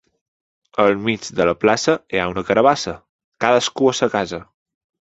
Al 0.83 0.95
mig 1.09 1.27
de 1.41 1.47
la 1.51 1.53
plaça 1.65 1.97
hi 2.17 2.23
ha 2.23 2.27
una 2.35 2.47
carabassa. 2.51 2.99
Cadascú 3.47 3.93
a 3.93 3.97
sa 4.03 4.15
casa. 4.17 4.43